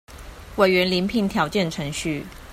[0.55, 2.25] 委員遴聘條件程序